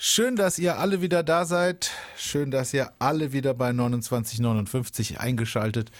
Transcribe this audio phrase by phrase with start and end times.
[0.00, 1.90] Schön, dass ihr alle wieder da seid.
[2.16, 5.90] Schön, dass ihr alle wieder bei 2959 eingeschaltet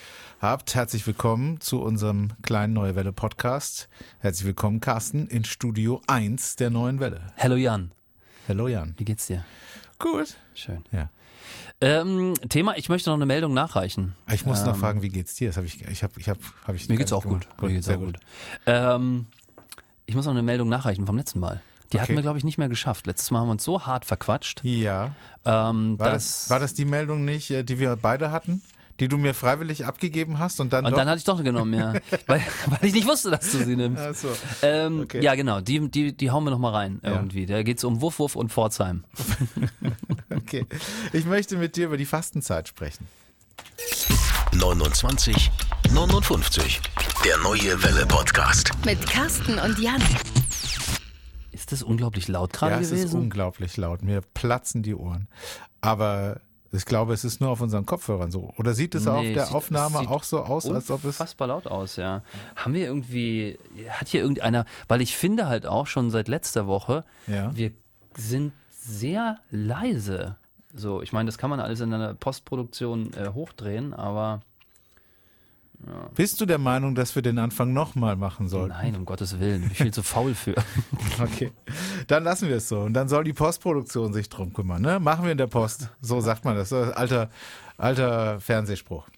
[0.40, 0.76] habt.
[0.76, 3.88] Herzlich willkommen zu unserem kleinen Neue Welle Podcast.
[4.20, 7.32] Herzlich willkommen, Carsten, in Studio 1 der Neuen Welle.
[7.38, 7.90] Hallo Jan.
[8.46, 8.94] Hallo Jan.
[8.98, 9.44] Wie geht's dir?
[9.98, 10.36] Gut.
[10.54, 10.84] Schön.
[10.92, 11.10] Ja.
[11.80, 14.14] Ähm, Thema, ich möchte noch eine Meldung nachreichen.
[14.32, 15.48] Ich muss noch Ähm, fragen, wie geht's dir?
[15.48, 16.88] Das habe ich, ich habe, ich habe, habe ich.
[16.88, 17.40] Mir geht's auch gut.
[17.50, 17.62] gemacht.
[17.62, 18.20] Mir geht's sehr auch gut.
[18.64, 19.26] Ähm,
[20.06, 21.60] ich muss noch eine Meldung nachreichen vom letzten Mal.
[21.92, 22.16] Die hatten Okay.
[22.16, 23.06] wir, glaube ich, nicht mehr geschafft.
[23.06, 24.60] Letztes Mal haben wir uns so hart verquatscht.
[24.62, 25.12] Ja.
[25.44, 28.62] Ähm, War dass, das, war das die Meldung nicht, äh, die wir beide hatten?
[29.00, 30.98] Die du mir freiwillig abgegeben hast und dann und doch?
[30.98, 31.92] dann hatte ich doch genommen, ja.
[32.26, 34.02] weil, weil ich nicht wusste, dass du sie nimmst.
[34.02, 34.28] Ach so.
[34.62, 35.22] Ähm, Okay.
[35.22, 35.60] Ja, genau.
[35.60, 37.12] Die, die, die hauen wir noch mal rein Ja.
[37.12, 37.46] irgendwie.
[37.46, 39.04] Da geht's um Wuff, Wuff und Pforzheim.
[40.30, 40.66] Okay.
[41.12, 43.06] Ich möchte mit dir über die Fastenzeit sprechen.
[44.52, 45.50] 29
[45.92, 46.80] 59.
[47.24, 48.70] Der neue Welle Podcast.
[48.84, 50.00] Mit Carsten und Jan.
[51.72, 53.20] Ist das unglaublich laut gerade ja, es ist gewesen?
[53.20, 54.02] unglaublich laut.
[54.02, 55.28] Mir platzen die Ohren.
[55.80, 56.40] Aber
[56.72, 58.52] ich glaube, es ist nur auf unseren Kopfhörern so.
[58.58, 61.04] Oder sieht es auf Nee, der es sieht- Aufnahme auch so aus, als ob es.
[61.20, 62.22] Unfassbar laut aus, ja.
[62.56, 67.04] Haben wir irgendwie, hat hier irgendeiner, weil ich finde halt auch schon seit letzter Woche,
[67.26, 67.54] Ja.
[67.56, 67.70] wir
[68.16, 70.36] sind sehr leise.
[70.74, 74.42] So, ich meine, das kann man alles in einer Postproduktion äh, hochdrehen, aber
[76.14, 78.70] Bist du der Meinung, dass wir den Anfang nochmal machen sollten?
[78.70, 80.54] nein, um Gottes Willen, bin ich viel zu faul für.
[81.20, 81.50] Okay.
[82.06, 82.80] Dann lassen wir es so.
[82.80, 84.80] Und dann soll die Postproduktion sich drum kümmern.
[84.82, 85.00] Ne?
[85.00, 85.90] Machen wir in der Post.
[86.00, 86.72] So sagt man das.
[86.72, 87.28] alter,
[87.76, 89.08] alter Fernsehspruch.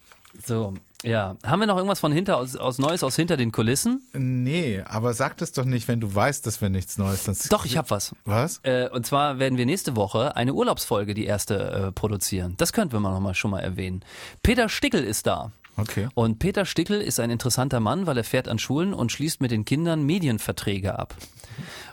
[0.43, 1.35] So, ja.
[1.43, 4.01] Haben wir noch irgendwas von hinter, aus, aus Neues aus hinter den Kulissen?
[4.13, 7.23] Nee, aber sag das doch nicht, wenn du weißt, dass wir nichts Neues.
[7.23, 8.15] Dann Doch, ich hab was.
[8.25, 8.59] Was?
[8.63, 12.55] Äh, und zwar werden wir nächste Woche eine Urlaubsfolge, die erste, äh, produzieren.
[12.57, 14.03] Das könnten wir mal noch mal schon mal erwähnen.
[14.43, 15.51] Peter Stickel ist da.
[15.77, 16.09] Okay.
[16.13, 19.51] Und Peter Stickel ist ein interessanter Mann, weil er fährt an Schulen und schließt mit
[19.51, 21.15] den Kindern Medienverträge ab.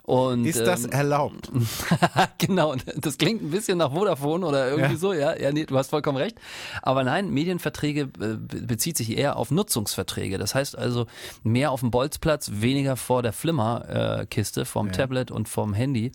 [0.02, 1.50] Und, Ist das ähm, erlaubt?
[2.38, 4.98] genau, das klingt ein bisschen nach Vodafone oder irgendwie Ja.
[4.98, 6.36] so, ja, ja, nee, du hast vollkommen recht.
[6.82, 10.38] Aber nein, Medienverträge äh, be- bezieht sich eher auf Nutzungsverträge.
[10.38, 11.06] Das heißt also
[11.42, 14.92] mehr auf dem Bolzplatz, weniger vor der Flimmerkiste vom Ja.
[14.92, 16.12] Tablet und vom Handy.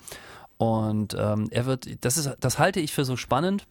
[0.57, 3.65] Und ähm, er wird, das ist, das halte ich für so spannend,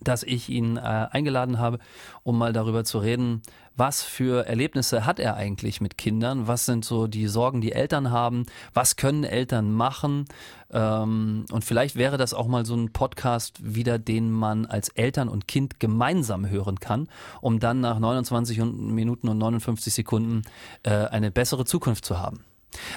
[0.00, 1.78] dass ich ihn äh, eingeladen habe,
[2.22, 3.42] um mal darüber zu reden,
[3.76, 8.10] was für Erlebnisse hat er eigentlich mit Kindern, was sind so die Sorgen, die Eltern
[8.10, 8.44] haben,
[8.74, 10.26] was können Eltern machen?
[10.70, 15.28] Ähm, und vielleicht wäre das auch mal so ein Podcast wieder, den man als Eltern
[15.28, 17.08] und Kind gemeinsam hören kann,
[17.40, 20.42] um dann nach 29 und- Minuten und 59 Sekunden
[20.82, 22.44] äh, eine bessere Zukunft zu haben.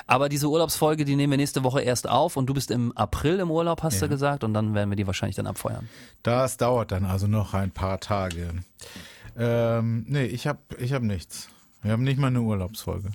[0.07, 3.39] Aber diese Urlaubsfolge, die nehmen wir nächste Woche erst auf und du bist im April
[3.39, 4.01] im Urlaub, hast Ja.
[4.01, 5.89] du gesagt, und dann werden wir die wahrscheinlich dann abfeuern.
[6.23, 8.49] Das dauert dann also noch ein paar Tage.
[9.37, 11.49] Ähm, nee, ich habe ich hab nichts.
[11.81, 13.09] Wir haben nicht mal eine Urlaubsfolge.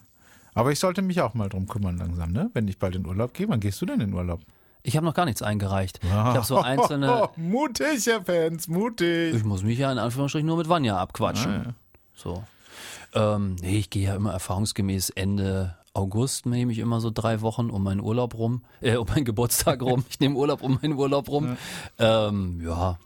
[0.54, 2.50] Aber ich sollte mich auch mal drum kümmern langsam, ne?
[2.54, 4.40] Wenn ich bald in Urlaub gehe, wann gehst du denn in Urlaub?
[4.82, 6.00] Ich habe noch gar nichts eingereicht.
[6.02, 7.28] Ich habe so einzelne.
[7.36, 9.34] mutig, Herr Fans, mutig.
[9.34, 11.50] Ich muss mich ja in Anführungsstrichen nur mit Vanya abquatschen.
[11.52, 11.74] Ah, ja.
[12.14, 12.44] So.
[13.14, 17.68] Ähm, nee, ich gehe ja immer erfahrungsgemäß Ende August nehme ich immer so drei Wochen
[17.70, 20.04] um meinen Urlaub rum, äh, um meinen Geburtstag rum.
[20.08, 21.56] Ich nehme Urlaub um meinen Urlaub rum.
[21.98, 22.98] Ähm, ja.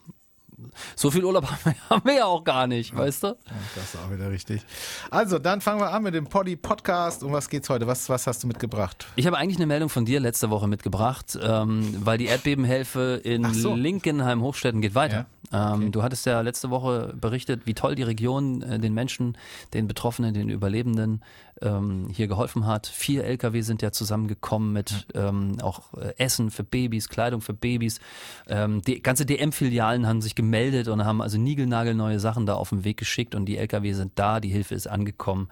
[0.94, 3.36] So viel Urlaub haben wir, haben wir ja auch gar nicht, weißt du?
[3.74, 4.62] Das ist auch wieder richtig.
[5.10, 7.22] Also, dann fangen wir an mit dem Poddy Podcast.
[7.22, 7.86] Um was geht's heute?
[7.86, 9.06] Was, was hast du mitgebracht?
[9.16, 13.52] Ich habe eigentlich eine Meldung von dir letzte Woche mitgebracht, ähm, weil die Erdbebenhilfe in
[13.52, 13.74] so.
[13.74, 15.26] Linkenheim-Hochstetten geht weiter.
[15.52, 19.36] Ähm, Du hattest ja letzte Woche berichtet, wie toll die Region äh, den Menschen,
[19.72, 21.22] den Betroffenen, den Überlebenden
[21.62, 22.86] ähm, hier geholfen hat.
[22.86, 28.00] Vier Lkw sind ja zusammengekommen mit ähm, auch äh, Essen für Babys, Kleidung für Babys.
[28.46, 32.84] Ähm, die ganze DM-Filialen haben sich gemeldet und haben also niegelnagelneue Sachen da auf den
[32.84, 35.48] Weg geschickt und die Lkw sind da, die Hilfe ist angekommen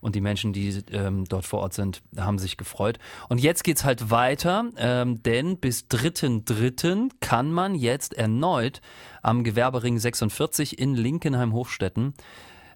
[0.00, 2.98] und die Menschen, die ähm, dort vor Ort sind, haben sich gefreut.
[3.28, 7.10] Und jetzt geht's halt weiter, ähm, denn bis 3.3.
[7.20, 8.80] kann man jetzt erneut
[9.22, 12.14] am Gewerbering 46 in Linkenheim-Hochstetten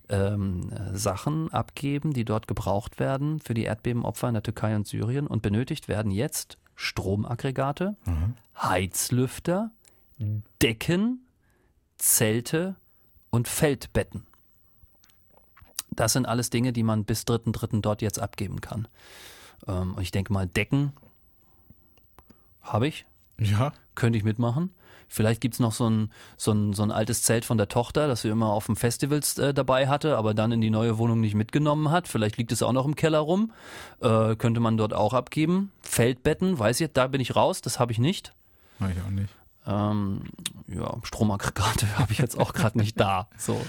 [0.09, 4.87] ähm, äh, Sachen abgeben, die dort gebraucht werden für die Erdbebenopfer in der Türkei und
[4.87, 5.27] Syrien.
[5.27, 7.97] Und benötigt werden jetzt Stromaggregate,
[8.61, 9.71] Heizlüfter,
[10.63, 11.27] Decken,
[11.99, 12.77] Zelte
[13.31, 14.27] und Feldbetten.
[15.91, 17.81] Das sind alles Dinge, die man bis 3.3.
[17.81, 18.87] dort jetzt abgeben kann.
[19.67, 20.93] Ähm, ich denke mal, Decken
[22.61, 23.07] habe ich,
[23.39, 23.73] Ja.
[23.95, 24.71] könnte ich mitmachen.
[25.09, 28.23] Vielleicht gibt's noch so ein, so, ein, so ein altes Zelt von der Tochter, das
[28.23, 31.35] sie immer auf dem Festivals äh, dabei hatte, aber dann in die neue Wohnung nicht
[31.35, 32.09] mitgenommen hat.
[32.09, 33.53] Vielleicht liegt es auch noch im Keller rum.
[34.01, 35.71] Äh, könnte man dort auch abgeben.
[35.83, 38.33] Feldbetten, weiß ich, da bin ich raus, das habe ich nicht.
[38.79, 39.33] Mach ich auch nicht.
[39.67, 40.23] Ähm,
[40.69, 43.29] ja, Stromaggregate habe ich jetzt auch gerade nicht da.
[43.37, 43.61] So.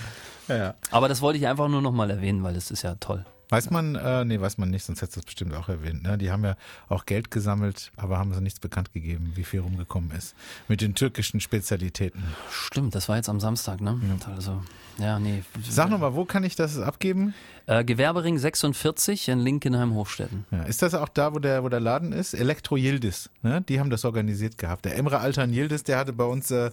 [0.48, 0.74] Ja, ja.
[0.92, 3.26] Aber das wollte ich einfach nur noch mal erwähnen, weil das ist ja toll.
[3.50, 6.04] Weiß man, äh, nee, weiß man nicht, sonst hättest du es bestimmt auch erwähnt.
[6.04, 6.18] Ne?
[6.18, 6.58] Die haben ja
[6.90, 10.36] auch Geld gesammelt, aber haben so nichts bekannt gegeben, wie viel rumgekommen ist.
[10.68, 12.24] Mit den türkischen Spezialitäten.
[12.52, 14.00] Stimmt, das war jetzt am Samstag, ne?
[14.02, 14.34] Ja.
[14.34, 14.62] Also,
[14.98, 15.44] ja, nee.
[15.64, 17.34] Sag nochmal, wo kann ich das abgeben?
[17.68, 20.46] Äh, Gewerbering 46 in Linkenheim-Hochstetten.
[20.52, 22.34] Ja, ist das auch da, wo der, wo der Laden ist?
[22.34, 23.62] Elektro Yildiz, ne?
[23.62, 24.84] Die haben das organisiert gehabt.
[24.84, 26.72] Der Emre Altan Yildiz, der hatte bei uns äh,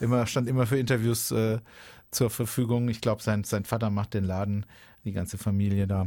[0.00, 1.58] immer, stand immer für Interviews äh,
[2.10, 2.88] zur Verfügung.
[2.88, 4.66] Ich glaube, sein, sein Vater macht den Laden
[5.06, 6.04] die ganze Familie da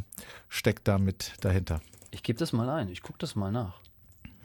[0.49, 1.81] steckt da mit dahinter.
[2.11, 3.79] Ich gebe das mal ein, ich gucke das mal nach.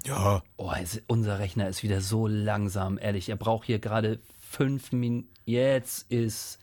[0.06, 0.42] Ja.
[0.56, 0.72] Oh,
[1.06, 3.28] unser Rechner ist wieder so langsam, ehrlich.
[3.28, 4.20] Er braucht hier gerade
[4.50, 5.28] fünf Minuten.
[5.46, 6.58] Jetzt ist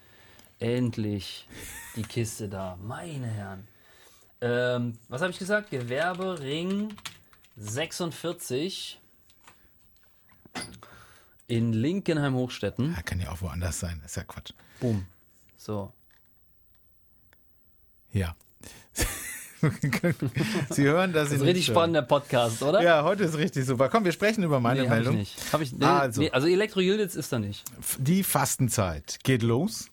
[0.60, 1.48] endlich
[1.96, 2.78] die Kiste da.
[2.82, 3.68] Meine Herren.
[4.42, 5.72] Ähm, was habe ich gesagt?
[5.72, 6.94] Gewerbering
[7.58, 9.00] 46
[11.48, 12.94] in Linkenheim-Hochstetten.
[12.96, 14.02] Ja, kann ja auch woanders sein.
[14.06, 14.54] Ist ja Quatsch.
[14.80, 15.06] Boom.
[15.58, 15.92] So.
[18.14, 18.36] Ja.
[20.72, 22.82] Sie hören, dass das ist ein richtig spannender Podcast, oder?
[22.82, 23.90] Ja, heute ist richtig super.
[23.90, 25.16] Komm, wir sprechen über meine nee, Meldung.
[25.16, 25.54] Hab ich nicht.
[25.54, 27.64] Hab ich, nee, also, nee, also Elektro Yildiz ist da nicht.
[28.00, 29.90] Die Fastenzeit geht los.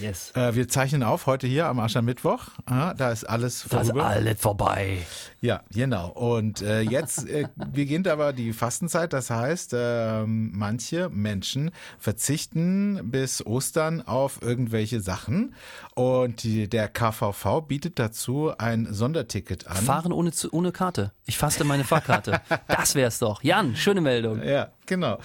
[0.00, 0.32] Yes.
[0.34, 2.48] Äh, wir zeichnen auf heute hier am Aschermittwoch.
[2.66, 3.92] Ah, da ist alles vorüber.
[4.02, 4.98] Da ist alles vorbei.
[5.40, 6.08] Ja, genau.
[6.08, 9.12] Und äh, jetzt äh, beginnt aber die Fastenzeit.
[9.12, 15.54] Das heißt, äh, manche Menschen verzichten bis Ostern auf irgendwelche Sachen.
[15.94, 19.76] Und die, der KVV bietet dazu ein Sonderticket an.
[19.76, 21.12] Fahren ohne, ohne Karte.
[21.26, 22.40] Ich faste meine Fahrkarte.
[22.68, 23.42] das wär's doch.
[23.42, 24.42] Jan, schöne Meldung.
[24.42, 25.18] Ja, genau.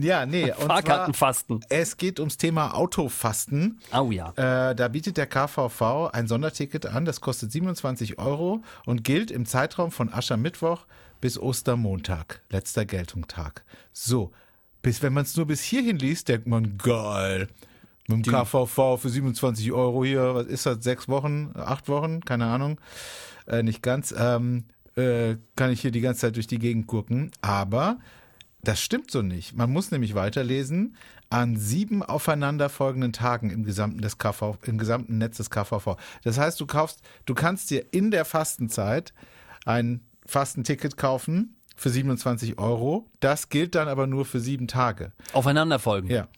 [0.00, 0.52] Ja, nee.
[0.58, 1.60] Fahrkartenfasten.
[1.68, 3.80] es geht ums Thema Autofasten.
[3.92, 4.30] Oh ja.
[4.36, 7.04] Äh, da bietet der KVV ein Sonderticket an.
[7.04, 10.86] Das kostet 27 Euro und gilt im Zeitraum von Aschermittwoch
[11.20, 13.64] bis Ostermontag, letzter Geltungstag.
[13.92, 14.32] So,
[14.82, 17.48] bis wenn man es nur bis hierhin liest, denkt man, geil.
[18.08, 18.30] Mit dem Die.
[18.30, 22.80] KVV für 27 Euro hier, was ist das, sechs Wochen, acht Wochen, keine Ahnung,
[23.48, 24.64] äh, nicht ganz, ähm,
[24.96, 27.32] äh, kann ich hier die ganze Zeit durch die Gegend gucken.
[27.40, 27.98] Aber
[28.62, 29.54] das stimmt so nicht.
[29.54, 30.96] Man muss nämlich weiterlesen
[31.30, 35.96] an sieben aufeinanderfolgenden Tagen im gesamten, des KV, im gesamten Netz des KVV.
[36.24, 39.12] Das heißt, du kaufst, du kannst dir in der Fastenzeit
[39.64, 43.06] ein Fastenticket kaufen für 27 Euro.
[43.20, 45.12] Das gilt dann aber nur für sieben Tage.
[45.32, 46.10] Aufeinanderfolgen.
[46.10, 46.28] Ja.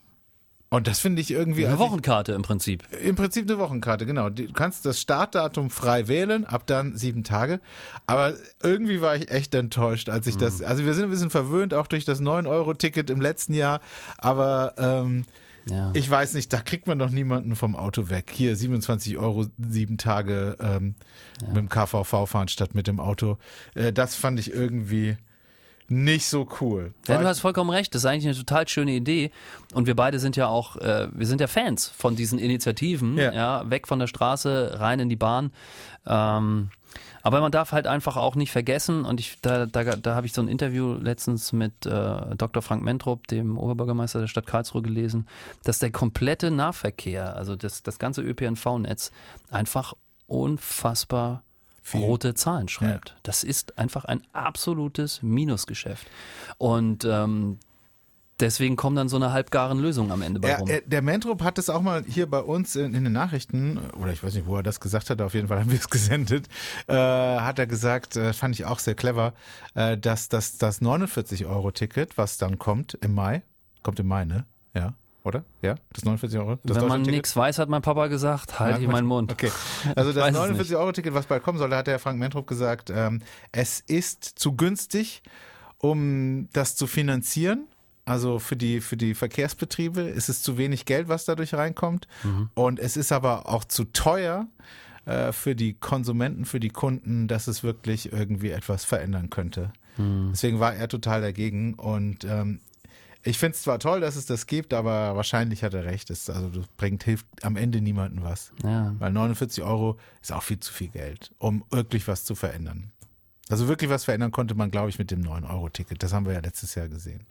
[0.71, 1.65] Und das finde ich irgendwie.
[1.65, 2.83] Eine Wochenkarte im Prinzip.
[3.03, 4.29] Im Prinzip eine Wochenkarte, genau.
[4.29, 7.59] Du kannst das Startdatum frei wählen, ab dann sieben Tage.
[8.05, 10.41] Aber irgendwie war ich echt enttäuscht, als ich mhm.
[10.41, 10.61] das.
[10.61, 13.81] Also wir sind ein bisschen verwöhnt, auch durch das 9-Euro-Ticket im letzten Jahr.
[14.19, 15.25] Aber ähm,
[15.67, 15.91] ja.
[15.95, 18.31] ich weiß nicht, da kriegt man doch niemanden vom Auto weg.
[18.31, 20.93] Hier 27 Euro, sieben Tage ähm,
[21.41, 21.47] ja.
[21.47, 23.39] mit dem KVV fahren statt mit dem Auto.
[23.73, 25.17] Äh, das fand ich irgendwie
[25.89, 26.93] nicht so cool.
[27.07, 27.93] Ja, du hast vollkommen recht.
[27.93, 29.31] Das ist eigentlich eine total schöne Idee.
[29.73, 33.17] Und wir beide sind ja auch, äh, wir sind ja Fans von diesen Initiativen.
[33.17, 33.33] Ja.
[33.33, 35.51] ja weg von der Straße, rein in die Bahn.
[36.05, 36.69] Ähm,
[37.21, 40.33] aber man darf halt einfach auch nicht vergessen, und ich, da, da, da habe ich
[40.33, 42.61] so ein Interview letztens mit äh, Dr.
[42.61, 45.27] Frank Mentrup, dem Oberbürgermeister der Stadt Karlsruhe, gelesen,
[45.63, 49.11] dass der komplette Nahverkehr, also das, das ganze ÖPNV-Netz,
[49.51, 49.93] einfach
[50.27, 51.43] unfassbar.
[51.93, 53.09] Rote Zahlen schreibt.
[53.09, 53.15] Ja.
[53.23, 56.07] Das ist einfach ein absolutes Minusgeschäft.
[56.57, 57.59] Und ähm,
[58.39, 60.67] deswegen kommen dann so eine halbgaren Lösung am Ende bei rum.
[60.69, 64.11] Er, der Mentrop hat es auch mal hier bei uns in, in, den Nachrichten, oder
[64.11, 66.47] ich weiß nicht, wo er das gesagt hat, auf jeden Fall haben wir es gesendet,
[66.87, 69.33] äh, hat er gesagt, äh, fand ich auch sehr clever,
[69.75, 73.43] äh, dass das, das 49-Euro-Ticket, was dann kommt im Mai,
[73.83, 74.45] kommt im Mai, ne?
[74.73, 75.43] Ja oder?
[75.61, 76.59] Ja, das 49 Euro.
[76.63, 79.31] Das Wenn man nichts weiß, hat mein Papa gesagt, halt ja, meinen Mund.
[79.31, 79.51] Okay,
[79.95, 82.89] also das 49 Euro Ticket, was bald kommen soll, da hat der Frank Mentrup gesagt,
[82.89, 83.21] ähm,
[83.51, 85.21] es ist zu günstig,
[85.77, 87.67] um das zu finanzieren.
[88.05, 92.07] Also für die, für die Verkehrsbetriebe ist es zu wenig Geld, was dadurch reinkommt.
[92.23, 92.49] Mhm.
[92.55, 94.47] Und es ist aber auch zu teuer
[95.05, 99.71] äh, für die Konsumenten, für die Kunden, dass es wirklich irgendwie etwas verändern könnte.
[99.97, 100.29] Mhm.
[100.31, 101.75] Deswegen war er total dagegen.
[101.75, 102.61] Und ähm,
[103.23, 106.09] ich finde es zwar toll, dass es das gibt, aber wahrscheinlich hat er recht.
[106.09, 108.51] Es, also das bringt, hilft am Ende niemandem was.
[108.63, 108.95] Ja.
[108.99, 112.91] Weil 49 Euro ist auch viel zu viel Geld, um wirklich was zu verändern.
[113.49, 116.01] Also wirklich was verändern konnte man, glaube ich, mit dem 9-Euro-Ticket.
[116.03, 117.25] Das haben wir ja letztes Jahr gesehen.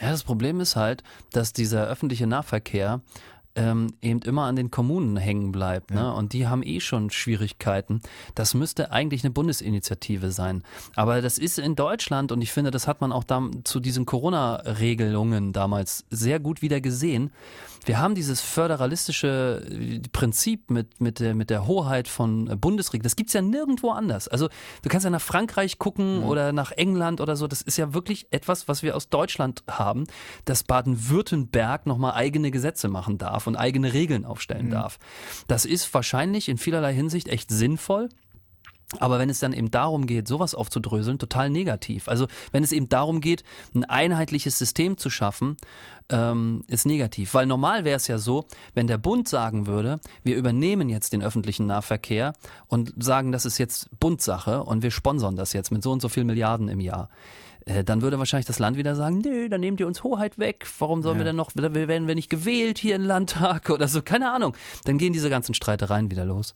[0.00, 3.02] Ja, das Problem ist halt, dass dieser öffentliche Nahverkehr
[3.58, 5.90] ähm, eben immer an den Kommunen hängen bleibt.
[5.90, 6.00] Ne?
[6.00, 6.10] Ja.
[6.12, 8.00] Und die haben eh schon Schwierigkeiten.
[8.34, 10.62] Das müsste eigentlich eine Bundesinitiative sein.
[10.94, 14.06] Aber das ist in Deutschland und ich finde, das hat man auch da zu diesen
[14.06, 17.32] Corona-Regelungen damals sehr gut wieder gesehen.
[17.84, 23.02] Wir haben dieses föderalistische äh, Prinzip mit, mit, der, mit der Hoheit von Bundesregeln.
[23.02, 24.28] Das gibt's ja nirgendwo anders.
[24.28, 24.48] Also
[24.82, 26.24] du kannst ja nach Frankreich gucken mhm.
[26.24, 27.46] oder nach England oder so.
[27.46, 30.04] Das ist ja wirklich etwas, was wir aus Deutschland haben,
[30.44, 34.72] dass Baden-Württemberg nochmal eigene Gesetze machen darf und eigene Regeln aufstellen mhm.
[34.72, 34.98] darf.
[35.48, 38.08] Das ist wahrscheinlich in vielerlei Hinsicht echt sinnvoll.
[39.00, 42.08] Aber wenn es dann eben darum geht, sowas aufzudröseln, total negativ.
[42.08, 45.58] Also wenn es eben darum geht, ein einheitliches System zu schaffen,
[46.08, 47.34] ähm, ist negativ.
[47.34, 51.22] Weil normal wäre es ja so, wenn der Bund sagen würde, wir übernehmen jetzt den
[51.22, 52.32] öffentlichen Nahverkehr
[52.66, 56.08] und sagen, das ist jetzt Bundsache und wir sponsern das jetzt mit so und so
[56.08, 57.10] viel Milliarden im Jahr
[57.68, 60.66] äh, dann würde wahrscheinlich das Land wieder sagen, nö, dann nehmt ihr uns Hoheit weg,
[60.78, 61.20] warum sollen ja.
[61.20, 64.56] wir denn noch, werden wir nicht gewählt hier im Landtag oder so, keine Ahnung.
[64.84, 66.54] Dann gehen diese ganzen Streitereien wieder los.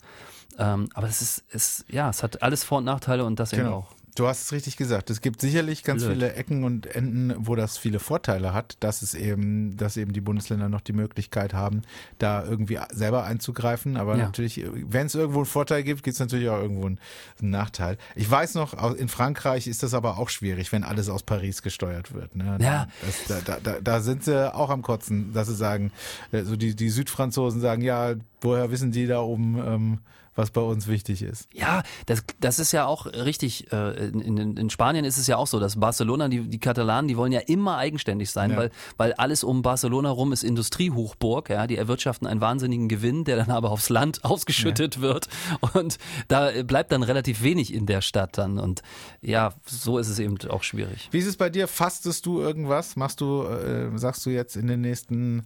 [0.57, 3.63] Ähm, aber es ist, ist, ja, es hat alles Vor- und Nachteile und das genau.
[3.63, 3.87] eben auch.
[4.15, 5.09] Du hast es richtig gesagt.
[5.09, 6.13] Es gibt sicherlich ganz Blöd.
[6.13, 10.21] viele Ecken und Enden, wo das viele Vorteile hat, dass es eben, dass eben die
[10.21, 11.81] Bundesländer noch die Möglichkeit haben,
[12.19, 13.97] da irgendwie selber einzugreifen.
[13.97, 14.25] Aber ja.
[14.25, 16.99] natürlich, wenn es irgendwo einen Vorteil gibt, gibt es natürlich auch irgendwo einen,
[17.39, 17.97] Nachteil.
[18.15, 22.13] Ich weiß noch, in Frankreich ist das aber auch schwierig, wenn alles aus Paris gesteuert
[22.13, 22.35] wird.
[22.35, 22.57] Ne?
[22.61, 22.87] Ja.
[23.05, 25.91] Das, da, da, da sind sie auch am Kotzen, dass sie sagen,
[26.31, 29.99] äh, so die, die Südfranzosen sagen, ja, woher wissen die da oben, ähm,
[30.35, 31.47] was bei uns wichtig ist.
[31.53, 33.71] Ja, das, das ist ja auch richtig.
[33.71, 37.07] Äh, in, in, in Spanien ist es ja auch so, dass Barcelona, die, die Katalanen,
[37.07, 38.57] die wollen ja immer eigenständig sein, ja.
[38.57, 41.49] weil, weil alles um Barcelona rum ist Industriehochburg.
[41.49, 45.01] Ja, die erwirtschaften einen wahnsinnigen Gewinn, der dann aber aufs Land ausgeschüttet ja.
[45.01, 45.27] wird.
[45.73, 45.97] Und
[46.27, 48.59] da bleibt dann relativ wenig in der Stadt dann.
[48.59, 48.81] Und
[49.21, 51.09] ja, so ist es eben auch schwierig.
[51.11, 51.67] Wie ist es bei dir?
[51.67, 52.95] Fastest du irgendwas?
[52.95, 55.45] Machst du, äh, sagst du jetzt in den nächsten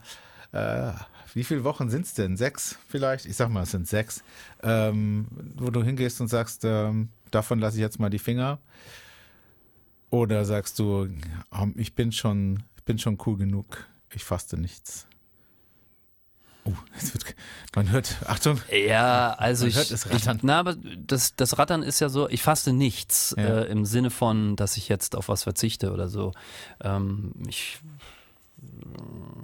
[0.51, 0.91] äh,
[1.33, 2.37] wie viele Wochen sind es denn?
[2.37, 3.25] Sechs vielleicht?
[3.25, 4.23] Ich sag mal, es sind sechs,
[4.63, 8.59] ähm, wo du hingehst und sagst, ähm, davon lasse ich jetzt mal die Finger.
[10.09, 11.09] Oder sagst du,
[11.75, 15.05] ich bin schon, ich bin schon cool genug, ich faste nichts.
[16.63, 16.73] Oh,
[17.13, 17.35] wird,
[17.75, 18.59] man hört, Achtung.
[18.71, 20.37] Ja, also man ich, hört es rattern.
[20.37, 23.61] Ich, na, aber das, das Rattern ist ja so, ich faste nichts ja.
[23.61, 26.33] äh, im Sinne von, dass ich jetzt auf was verzichte oder so.
[26.81, 27.79] Ähm, ich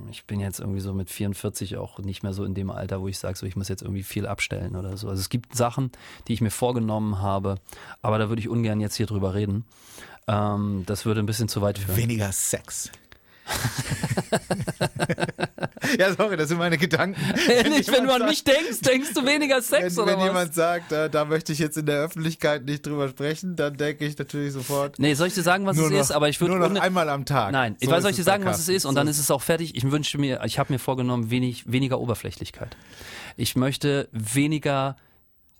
[0.09, 3.07] ich bin jetzt irgendwie so mit 44 auch nicht mehr so in dem Alter, wo
[3.07, 5.09] ich sage, so ich muss jetzt irgendwie viel abstellen oder so.
[5.09, 5.91] Also es gibt Sachen,
[6.27, 7.55] die ich mir vorgenommen habe,
[8.01, 9.65] aber da würde ich ungern jetzt hier drüber reden.
[10.27, 11.97] Ähm, das würde ein bisschen zu weit führen.
[11.97, 12.91] Weniger Sex.
[15.99, 17.19] ja, sorry, das sind meine Gedanken.
[17.69, 20.25] Nicht, wenn du an mich denkst, denkst du weniger Sex wenn, oder wenn was?
[20.27, 24.05] jemand sagt, da, da, möchte ich jetzt in der Öffentlichkeit nicht drüber sprechen, dann denke
[24.05, 24.99] ich natürlich sofort.
[24.99, 26.11] Nee, soll ich dir sagen, was es noch, ist?
[26.11, 27.51] Aber ich würde nur noch einmal am Tag.
[27.51, 29.31] Nein, ich so weiß, soll ich dir sagen, was es ist und dann ist es
[29.31, 29.75] auch fertig.
[29.75, 32.75] Ich wünsche mir, ich habe mir vorgenommen, wenig, weniger Oberflächlichkeit.
[33.35, 34.95] Ich möchte weniger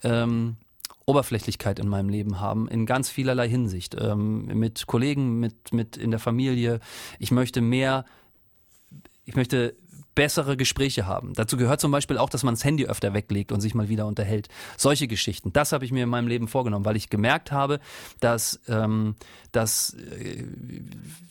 [0.04, 0.58] ähm,
[1.06, 3.96] Oberflächlichkeit in meinem Leben haben, in ganz vielerlei Hinsicht.
[4.00, 6.80] Ähm, mit Kollegen, mit, mit in der Familie.
[7.20, 8.06] Ich möchte mehr,
[9.26, 9.76] ich möchte
[10.16, 11.34] bessere Gespräche haben.
[11.34, 14.06] Dazu gehört zum Beispiel auch, dass man das Handy öfter weglegt und sich mal wieder
[14.06, 14.48] unterhält.
[14.78, 15.54] Solche Geschichten.
[15.54, 17.80] Das habe ich mir in meinem Leben vorgenommen, weil ich gemerkt habe,
[18.20, 19.16] dass, ähm,
[19.52, 20.44] dass, äh,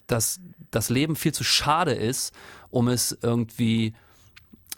[0.07, 2.35] dass das Leben viel zu schade ist,
[2.71, 3.95] um es irgendwie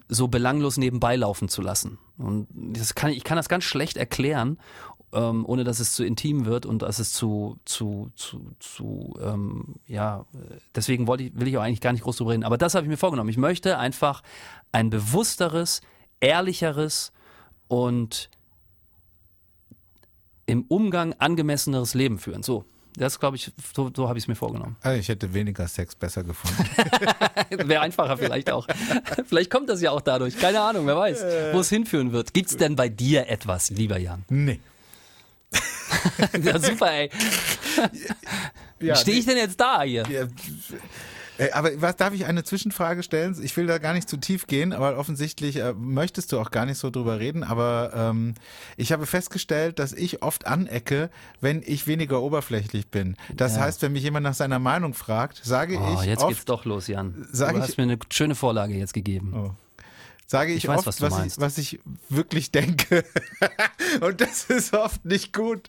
[0.09, 1.99] so belanglos nebenbei laufen zu lassen.
[2.19, 4.59] Und das kann, ich kann das ganz schlecht erklären,
[5.15, 9.77] ähm, ohne dass es zu intim wird und dass es zu, zu, zu, zu ähm,
[9.87, 10.27] ja,
[10.75, 12.45] deswegen wollte ich, will ich auch eigentlich gar nicht groß drüber reden.
[12.45, 13.31] Aber das habe ich mir vorgenommen.
[13.31, 14.23] Ich möchte einfach
[14.73, 15.81] ein bewussteres,
[16.21, 17.13] ehrlicheres
[17.69, 18.29] und
[20.47, 22.43] im Umgang angemesseneres Leben führen.
[22.43, 22.65] So,
[22.97, 24.77] das glaube ich, so, so habe ich es mir vorgenommen.
[24.81, 26.65] Also ich hätte weniger Sex besser gefunden.
[27.69, 28.67] Wäre einfacher vielleicht auch.
[29.27, 30.39] vielleicht kommt das ja auch dadurch.
[30.39, 32.35] Keine Ahnung, wer weiß, wo es hinführen wird.
[32.35, 34.25] Gibt es denn bei dir etwas, lieber Jan?
[34.29, 34.61] Nee.
[36.43, 37.11] ja, super, ey.
[38.81, 40.05] Ja, stehe ich denn jetzt da hier?
[40.11, 40.27] Ja,
[41.53, 43.37] aber was darf ich eine Zwischenfrage stellen?
[43.43, 46.65] Ich will da gar nicht zu tief gehen, aber offensichtlich äh, möchtest du auch gar
[46.65, 47.43] nicht so drüber reden.
[47.43, 48.35] Aber ähm,
[48.77, 51.11] ich habe festgestellt, dass ich oft anecke,
[51.41, 53.17] wenn ich weniger oberflächlich bin.
[53.35, 53.63] Das ja.
[53.63, 56.07] heißt, wenn mich jemand nach seiner Meinung fragt, sage oh, ich.
[56.07, 57.27] Jetzt oft, geht's doch los, Jan.
[57.33, 59.35] Du hast ich, mir eine schöne Vorlage jetzt gegeben.
[59.35, 59.51] Oh
[60.27, 63.05] sage ich, ich weiß, oft, was, was, ich, was, ich, wirklich denke.
[64.01, 65.69] Und das ist oft nicht gut.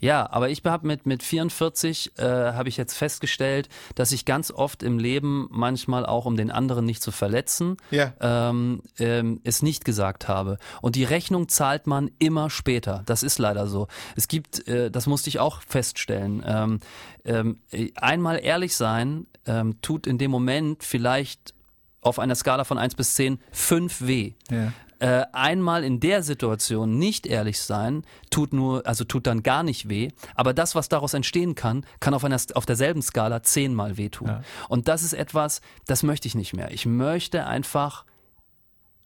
[0.00, 4.50] Ja, aber ich habe mit, mit 44 äh, habe ich jetzt festgestellt, dass ich ganz
[4.50, 8.12] oft im Leben manchmal auch, um den anderen nicht zu verletzen, ja.
[8.20, 10.58] ähm, ähm, es nicht gesagt habe.
[10.80, 13.02] Und die Rechnung zahlt man immer später.
[13.06, 13.88] Das ist leider so.
[14.16, 16.42] Es gibt, äh, das musste ich auch feststellen.
[16.46, 16.80] Ähm,
[17.24, 17.58] ähm,
[17.96, 21.54] einmal ehrlich sein ähm, tut in dem Moment vielleicht
[22.02, 24.32] auf einer Skala von 1 bis 10 5 weh.
[24.50, 29.62] Ja äh, einmal in der Situation nicht ehrlich sein, tut nur, also tut dann gar
[29.62, 30.10] nicht weh.
[30.34, 34.28] Aber das, was daraus entstehen kann, kann auf einer, auf derselben Skala zehnmal wehtun.
[34.28, 34.42] Ja.
[34.68, 36.70] Und das ist etwas, das möchte ich nicht mehr.
[36.70, 38.04] Ich möchte einfach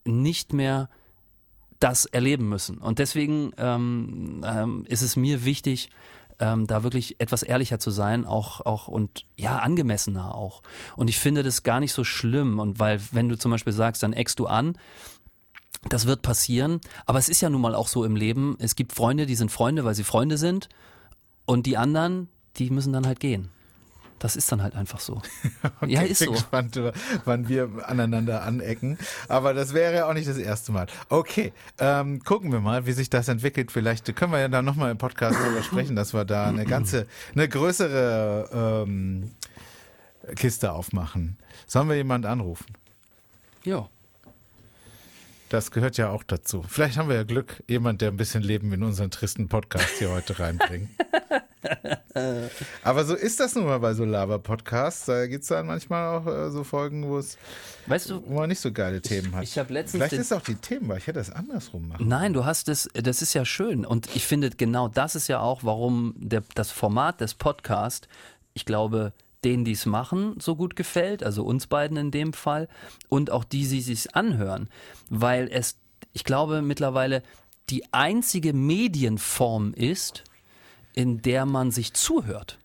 [0.05, 0.89] nicht mehr
[1.79, 2.79] das erleben müssen.
[2.79, 5.91] Und deswegen ähm, ähm, ist es mir wichtig,
[6.41, 10.63] ähm, da wirklich etwas ehrlicher zu sein, auch, auch und ja, angemessener auch.
[10.97, 12.59] Und ich finde das gar nicht so schlimm.
[12.59, 14.77] Und weil, wenn du zum Beispiel sagst, dann eckst du an,
[15.88, 18.57] Das wird passieren, aber es ist ja nun mal auch so im Leben.
[18.59, 20.69] Es gibt Freunde, die sind Freunde, weil sie Freunde sind.
[21.47, 23.50] Und die anderen, die müssen dann halt gehen.
[24.19, 25.21] Das ist dann halt einfach so.
[25.81, 26.33] Okay, ja, ich ist bin so.
[26.33, 26.81] gespannt,
[27.26, 28.97] wann wir aneinander anecken.
[29.29, 30.87] Aber das wäre ja auch nicht das erste Mal.
[31.11, 33.71] Okay, ähm, gucken wir mal, wie sich das entwickelt.
[33.71, 37.07] Vielleicht können wir ja dann nochmal im Podcast darüber sprechen, dass wir da eine ganze,
[37.35, 39.31] eine größere ähm,
[40.37, 41.37] Kiste aufmachen.
[41.67, 42.67] Sollen wir jemand anrufen?
[43.64, 43.88] Ja.
[45.49, 46.65] Das gehört ja auch dazu.
[46.67, 50.11] Vielleicht haben wir ja Glück, jemand, der ein bisschen Leben in unseren tristen Podcast hier
[50.11, 50.89] heute reinbringt.
[52.83, 55.07] Aber so ist das nun mal bei so Laber-Podcasts.
[55.07, 57.39] Da gibt es dann manchmal auch äh, so Folgen, wo es
[57.87, 59.45] Weißt du, wo man nicht so geile Themen hat.
[59.45, 62.07] ich letztens Vielleicht ist es auch die Themen, weil ich hätte das andersrum machen.
[62.09, 63.85] Nein, du hast es, das ist ja schön.
[63.85, 68.09] Und ich finde, genau das ist ja auch, warum der, das Format des Podcasts,
[68.55, 69.13] ich glaube,
[69.45, 72.69] denen, die es machen, so gut gefällt, also uns beiden in dem Fall,
[73.09, 74.69] und auch die, die sich anhören.
[75.11, 75.79] Weil es,
[76.13, 77.23] ich glaube, mittlerweile
[77.71, 80.25] die einzige Medienform ist,
[80.95, 82.59] in der man sich zuhört.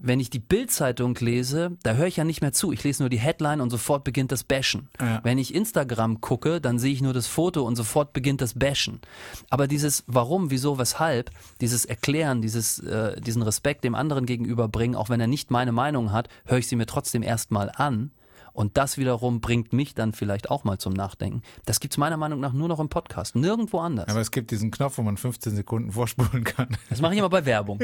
[0.00, 2.72] Wenn ich die Bild-Zeitung lese, da höre ich ja nicht mehr zu.
[2.72, 4.88] Ich lese nur die Headline und sofort beginnt das Bashen.
[5.00, 5.20] Ja.
[5.24, 9.00] Wenn ich Instagram gucke, dann sehe ich nur das Foto und sofort beginnt das Bashen.
[9.50, 15.10] Aber dieses Warum, wieso, weshalb, dieses Erklären, dieses, äh, diesen Respekt dem anderen gegenüberbringen, auch
[15.10, 18.12] wenn er nicht meine Meinung hat, höre ich sie mir trotzdem erstmal an.
[18.52, 21.42] Und das wiederum bringt mich dann vielleicht auch mal zum Nachdenken.
[21.64, 24.08] Das gibt's meiner Meinung nach nur noch im Podcast, nirgendwo anders.
[24.08, 26.76] Aber es gibt diesen Knopf, wo man 15 Sekunden vorspulen kann.
[26.88, 27.78] Das mache ich immer bei Werbung.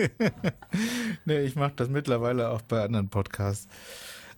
[1.25, 3.69] nee, ich mache das mittlerweile auch bei anderen Podcasts,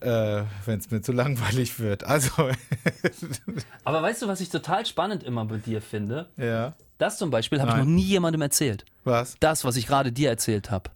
[0.00, 2.04] äh, wenn es mir zu langweilig wird.
[2.04, 2.30] Also,
[3.85, 6.28] Aber weißt du, was ich total spannend immer bei dir finde?
[6.37, 6.75] ja.
[6.99, 8.87] Das zum Beispiel habe ich noch nie jemandem erzählt.
[9.04, 9.37] Was?
[9.38, 10.90] Das, was ich gerade dir erzählt habe.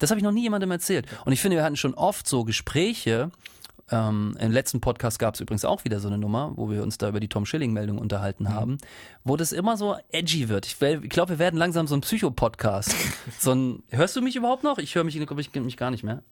[0.00, 1.06] Das habe ich noch nie jemandem erzählt.
[1.24, 3.30] Und ich finde, wir hatten schon oft so Gespräche.
[3.90, 6.96] Ähm, Im letzten Podcast gab es übrigens auch wieder so eine Nummer, wo wir uns
[6.96, 8.78] da über die Tom Schilling-Meldung unterhalten haben,
[9.24, 10.66] wo das immer so edgy wird.
[10.66, 12.94] Ich, ich glaube, wir werden langsam so ein Psycho-Podcast.
[13.38, 14.78] so ein, hörst du mich überhaupt noch?
[14.78, 16.22] Ich höre mich, glaube ich, mich gar nicht mehr.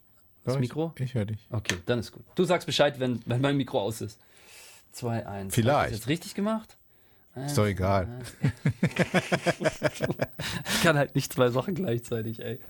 [0.45, 0.93] Das Mikro?
[0.97, 1.38] Ich, ich höre dich.
[1.51, 2.25] Okay, dann ist gut.
[2.35, 4.19] Du sagst Bescheid, wenn, wenn mein Mikro aus ist.
[4.93, 5.55] 2, 1.
[5.55, 5.77] Vielleicht.
[5.77, 6.77] Hast du das jetzt richtig gemacht?
[7.35, 8.09] Ist doch egal.
[10.69, 12.61] Ich kann halt nicht zwei Sachen gleichzeitig, ey.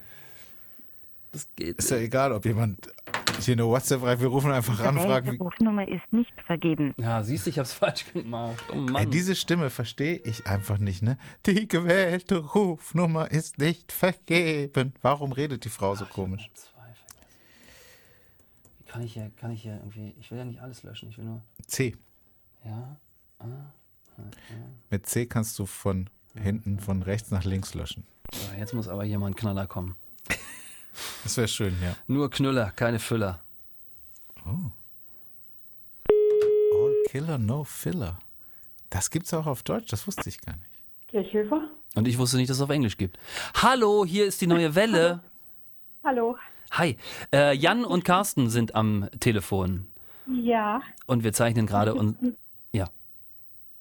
[1.33, 1.79] Das geht.
[1.79, 2.89] Ist ja egal, ob jemand
[3.41, 4.21] hier eine WhatsApp reicht.
[4.21, 6.95] Wir rufen einfach an, fragen, Die Rufnummer ist nicht vergeben.
[6.97, 8.63] Ja, siehst du, ich hab's falsch gemacht.
[8.73, 8.97] Oh Mann.
[8.97, 11.19] Ey, diese Stimme verstehe ich einfach nicht, ne?
[11.47, 14.95] Die gewählte Rufnummer ist nicht vergeben.
[15.03, 16.51] Warum redet die Frau so komisch?
[16.55, 17.27] Zwei vergessen.
[18.79, 21.19] Wie kann ich hier, kann ich hier irgendwie, ich will ja nicht alles löschen, ich
[21.19, 21.97] will nur, C.
[22.65, 22.97] ja,
[24.91, 28.05] Mit C kannst du von hinten, von rechts nach links löschen.
[28.33, 29.97] so, jetzt muss aber hier mal ein Knaller kommen.
[31.25, 31.97] Das wäre schön, ja.
[32.07, 33.41] Nur Knüller, keine Füller.
[34.45, 34.73] All
[37.09, 38.19] Killer, No Filler.
[38.91, 40.69] Das gibt's auch auf Deutsch, das wusste ich gar nicht.
[41.09, 41.69] Kirchhöfer?
[41.95, 43.19] Und ich wusste nicht, dass es auf Englisch gibt.
[43.55, 45.21] Hallo, hier ist die neue Welle.
[46.05, 46.37] Hallo.
[46.73, 46.97] Hi,
[47.33, 49.87] äh, Jan und Carsten sind am Telefon
[50.27, 52.17] Ja, und wir zeichnen gerade und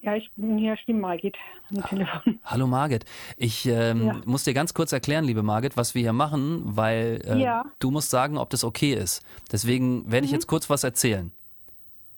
[0.01, 0.15] ja.
[0.15, 1.35] ich bin hier, ich bin Margit
[1.69, 2.39] am Telefon.
[2.43, 3.05] Hallo Margit,
[3.37, 4.21] ich ähm, Ja.
[4.25, 7.63] muss dir ganz kurz erklären, liebe Margit, was wir hier machen, weil äh, Ja.
[7.79, 9.23] du musst sagen, ob das okay ist.
[9.51, 11.31] Deswegen werde ich jetzt kurz was erzählen.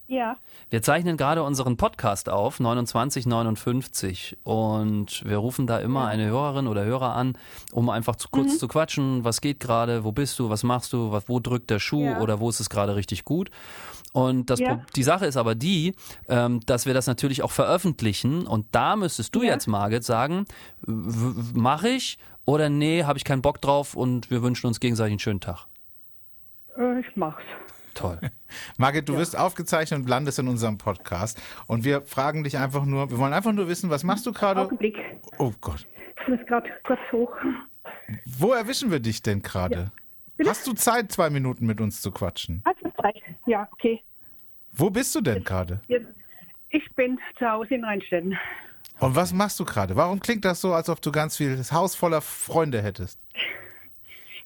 [0.08, 0.36] Ja,
[0.70, 6.84] Wir zeichnen gerade unseren Podcast auf, 2959, und wir rufen da immer eine Hörerin oder
[6.84, 7.38] Hörer an,
[7.72, 11.18] um einfach zu kurz zu quatschen, was geht gerade, wo bist du, was machst du,
[11.28, 12.20] wo drückt der Schuh Ja.
[12.20, 13.50] oder wo ist es gerade richtig gut.
[14.12, 14.82] Und das, Ja.
[14.96, 15.96] Die Sache ist aber die,
[16.28, 19.54] ähm, dass wir das natürlich auch veröffentlichen und da müsstest du Ja.
[19.54, 20.46] jetzt, Margit, sagen,
[20.86, 25.20] mache ich oder nee, habe ich keinen Bock drauf und wir wünschen uns gegenseitig einen
[25.20, 25.66] schönen Tag.
[26.78, 27.42] äh, ich mach's.
[27.94, 28.20] Toll.
[28.78, 31.42] Margit, du wirst aufgezeichnet und landest in unserem Podcast.
[31.68, 34.62] Und wir fragen dich einfach nur, wir wollen einfach nur wissen, was machst du gerade?
[34.62, 34.98] Augenblick.
[35.38, 35.86] Oh Gott.
[36.22, 37.36] Ich muss gerade kurz hoch.
[38.26, 39.92] Wo erwischen wir dich denn gerade?
[40.46, 42.62] Hast du Zeit, zwei Minuten mit uns zu quatschen?
[42.66, 43.22] Also Zeit.
[43.46, 44.02] Ja, okay.
[44.72, 45.82] Wo bist du denn gerade?
[46.70, 48.38] Ich bin zu Hause in Rheinstetten.
[49.00, 49.96] Und was machst du gerade?
[49.96, 53.20] Warum klingt das so, als ob du ganz viel das Haus voller Freunde hättest?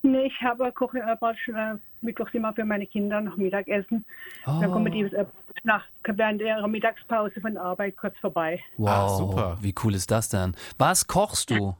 [0.03, 4.05] Nee, ich habe koche äh, äh, mittwochs immer für meine Kinder noch Mittagessen.
[4.45, 5.25] Dann kommen die äh,
[5.63, 8.61] nach, während ihrer Mittagspause von der Arbeit kurz vorbei.
[8.77, 9.57] Wow, Ah, super.
[9.61, 10.55] wie cool ist das denn?
[10.77, 11.75] Was kochst du?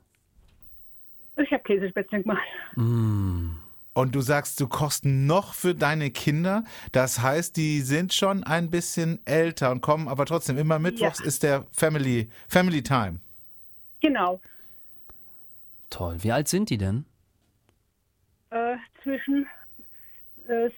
[1.38, 2.42] Ich habe Käsespätzle gemacht.
[2.76, 6.64] Und du sagst, du kochst noch für deine Kinder.
[6.92, 11.26] Das heißt, die sind schon ein bisschen älter und kommen aber trotzdem immer mittwochs Ja.
[11.26, 13.20] ist der Family, Family Time.
[14.02, 14.40] Genau.
[15.90, 16.18] Toll.
[16.22, 17.06] Wie alt sind die denn?
[18.50, 19.48] Äh, zwischen
[20.48, 20.70] äh,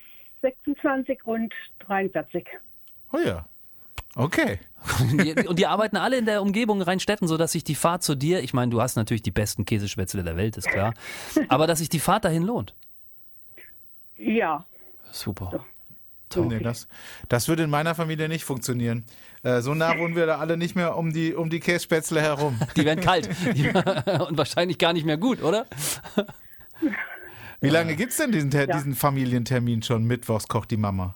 [0.41, 2.45] 26 und 43.
[3.13, 3.45] Oh ja.
[4.15, 4.59] Okay.
[5.47, 8.53] Und die arbeiten alle in der Umgebung Rheinstetten, sodass sich die Fahrt zu dir, ich
[8.53, 10.93] meine, du hast natürlich die besten Käsespätzle der Welt, ist klar,
[11.49, 12.73] aber dass sich die Fahrt dahin lohnt.
[14.17, 14.65] Ja,
[15.11, 15.65] Super.
[16.35, 16.87] Nee, das,
[17.27, 19.03] das würde in meiner Familie nicht funktionieren.
[19.41, 22.59] Äh, so nah wohnen wir da alle nicht mehr um die, um die Kässpätzle herum.
[22.75, 23.67] Die werden kalt Die-
[24.27, 25.65] und wahrscheinlich gar nicht mehr gut, oder?
[27.61, 28.75] Wie lange gibt's denn diesen, Ter- Ja.
[28.77, 30.05] diesen Familientermin schon?
[30.05, 31.15] Mittwochs kocht die Mama.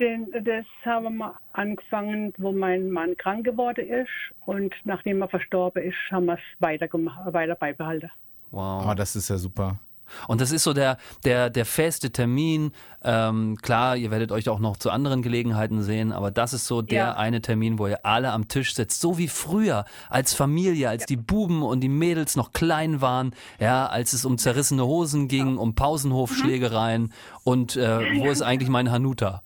[0.00, 4.08] den, das haben wir angefangen, wo mein Mann krank geworden ist.
[4.46, 6.86] Und nachdem er verstorben ist, haben wir es weiter,
[7.32, 8.08] weiter beibehalten.
[8.52, 8.86] Wow.
[8.88, 9.80] Oh, das ist ja super.
[10.26, 12.72] Und das ist so der, der, der feste Termin.
[13.04, 16.82] Ähm, klar, ihr werdet euch auch noch zu anderen Gelegenheiten sehen, aber das ist so
[16.82, 17.16] der Ja.
[17.16, 19.00] eine Termin, wo ihr alle am Tisch sitzt.
[19.00, 23.86] So wie früher, als Familie, als die Buben und die Mädels noch klein waren, ja,
[23.86, 27.12] als es um zerrissene Hosen ging, um Pausenhofschlägereien
[27.44, 29.42] und äh, wo ist eigentlich mein Hanuta?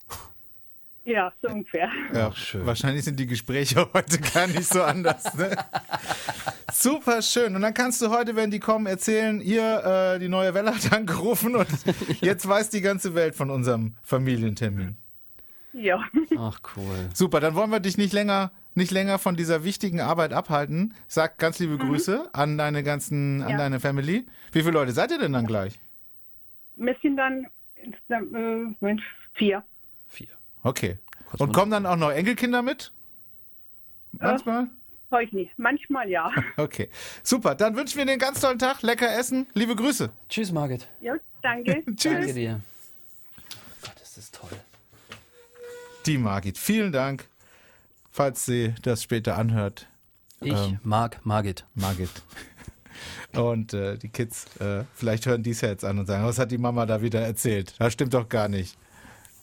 [1.04, 1.88] Ja, so ungefähr.
[2.14, 2.64] Ja, schön.
[2.64, 5.34] Wahrscheinlich sind die Gespräche heute gar nicht so anders.
[5.34, 5.56] Ne?
[6.72, 7.56] Super schön.
[7.56, 10.92] Und dann kannst du heute, wenn die kommen, erzählen, ihr, äh, die neue Welle hat
[10.92, 11.66] angerufen und
[12.20, 14.96] jetzt weiß die ganze Welt von unserem Familientermin.
[15.72, 16.04] Ja,
[16.38, 17.08] Ach cool.
[17.14, 20.94] Super, dann wollen wir dich nicht länger, nicht länger von dieser wichtigen Arbeit abhalten.
[21.08, 23.56] Sag ganz liebe Grüße an deine ganzen, an Ja.
[23.56, 24.26] deine Family.
[24.52, 25.78] Wie viele Leute seid ihr denn dann gleich?
[26.76, 27.46] wir sind dann
[28.08, 29.02] äh, Mensch,
[29.34, 29.62] vier.
[30.62, 30.98] Okay.
[31.28, 32.92] Kurz Und kommen dann auch noch Enkelkinder mit?
[34.12, 34.68] Manchmal?
[35.10, 35.58] Heute nicht.
[35.58, 36.30] Manchmal ja.
[36.56, 36.88] Okay.
[37.22, 40.10] Super, dann wünschen wir dir einen ganz tollen Tag, lecker essen, liebe Grüße.
[40.28, 40.86] Tschüss, Margit.
[41.00, 41.82] Ja, danke.
[41.86, 42.60] Danke dir.
[43.82, 44.50] Gott, ist das toll.
[46.06, 47.26] Die Margit, vielen Dank.
[48.10, 49.86] Falls sie das später anhört,
[50.40, 50.80] Ich Ähm.
[50.82, 51.64] mag Margit.
[51.74, 52.10] Margit.
[53.34, 56.38] Und äh, die Kids, äh, vielleicht hören die es ja jetzt an und sagen, was
[56.38, 57.74] hat die Mama da wieder erzählt?
[57.78, 58.76] Das stimmt doch gar nicht.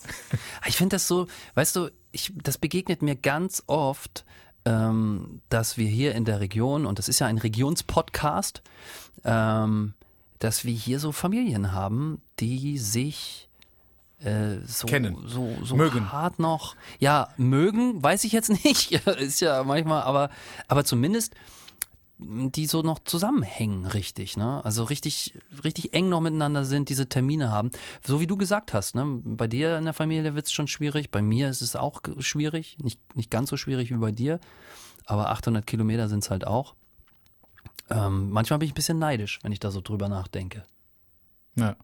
[0.68, 4.26] Ich finde das so, weißt du, ich, das begegnet mir ganz oft,
[4.66, 8.62] ähm, dass wir hier in der Region, und das ist ja ein Regionspodcast,
[9.24, 9.94] ähm,
[10.40, 13.50] dass wir hier so Familien haben, die sich
[14.20, 15.28] äh, so, Kennen.
[15.28, 16.12] so, so Mögen.
[16.12, 20.30] hart noch, ja, mögen, weiß ich jetzt nicht, ist ja manchmal, aber,
[20.68, 21.36] aber zumindest
[22.22, 24.64] die so noch zusammenhängen, richtig, ne?
[24.66, 27.72] Also richtig, richtig eng noch miteinander sind, diese Termine haben.
[28.06, 29.06] So wie du gesagt hast, ne?
[29.24, 33.00] Bei dir in der Familie wird's schon schwierig, bei mir ist es auch schwierig, nicht,
[33.16, 34.40] nicht ganz so schwierig wie bei dir,
[35.06, 36.76] aber 800 Kilometer sind's halt auch.
[37.90, 40.64] Ähm, manchmal bin ich ein bisschen neidisch, wenn ich da so drüber nachdenke.
[41.56, 41.76] Ja.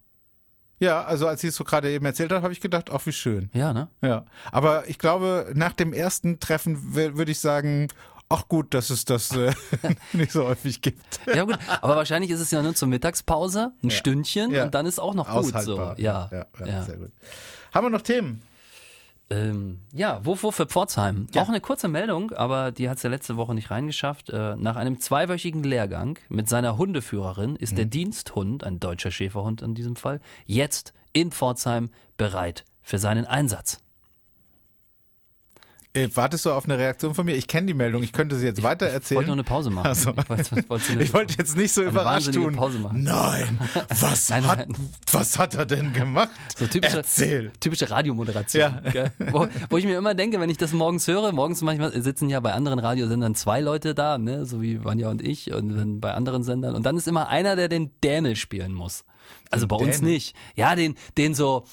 [0.79, 3.13] Ja, also als sie es so gerade eben erzählt hat, habe ich gedacht, ach wie
[3.13, 3.49] schön.
[3.53, 3.87] Ja, ne?
[4.01, 4.25] Ja.
[4.51, 7.87] Aber ich glaube, nach dem ersten Treffen wür- würde ich sagen,
[8.29, 9.53] ach gut, dass es das äh,
[10.13, 11.19] nicht so häufig gibt.
[11.33, 14.65] Ja gut, aber wahrscheinlich ist es ja nur zur Mittagspause, ein Stündchen Ja.
[14.65, 15.77] und dann ist auch noch gut so.
[15.77, 16.83] Ja, ja, ja, ja.
[16.83, 17.11] sehr gut.
[17.73, 18.41] Haben wir noch Themen?
[19.31, 21.27] Ähm, ja, Wofür für Pforzheim.
[21.33, 21.41] Ja.
[21.41, 24.29] Auch eine kurze Meldung, aber die hat es ja letzte Woche nicht reingeschafft.
[24.29, 27.75] Äh, nach einem zweiwöchigen Lehrgang mit seiner Hundeführerin ist Mhm.
[27.77, 33.79] der Diensthund, ein deutscher Schäferhund in diesem Fall, jetzt in Pforzheim bereit für seinen Einsatz.
[35.95, 37.35] Äh, wartest du auf eine Reaktion von mir?
[37.35, 39.25] Ich kenne die Meldung, ich könnte sie jetzt weiter Ich wollte erzählen.
[39.25, 39.87] nur eine Pause machen.
[39.91, 40.11] Ach so.
[40.11, 42.55] Ich wollte, wollte Ich wollte jetzt nicht so überrascht tun.
[42.55, 43.03] Pause machen.
[43.03, 43.59] Nein,
[43.99, 44.75] was, Nein, hat, nein.
[45.11, 46.29] was hat er denn gemacht?
[46.57, 47.51] So typische, Erzähl.
[47.59, 48.79] typische Radiomoderation.
[48.93, 49.05] Ja.
[49.31, 52.39] Wo, wo ich mir immer denke, wenn ich das morgens höre, morgens manchmal sitzen ja
[52.41, 56.13] bei anderen Radiosendern zwei Leute da, ne, so wie Vanja und ich, und dann bei
[56.13, 56.75] anderen Sendern.
[56.75, 59.05] Und dann ist immer einer, der den Däne spielen muss.
[59.49, 60.11] Also bei uns Däne?
[60.11, 60.35] nicht.
[60.55, 61.65] Ja, den, den so,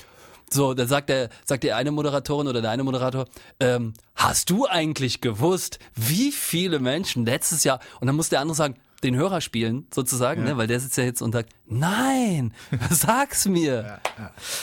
[0.52, 3.26] so, da sagt der, sagt der eine Moderatorin oder der eine Moderator,
[3.60, 8.54] ähm, hast du eigentlich gewusst, wie viele Menschen letztes Jahr, und dann muss der andere
[8.56, 12.54] sagen, den Hörer spielen, sozusagen, ne, weil der sitzt ja jetzt und sagt, nein,
[12.90, 13.98] sag's mir.